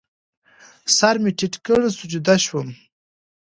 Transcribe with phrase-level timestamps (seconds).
[0.97, 2.67] سر مې ټیټ کړ، سجده شوم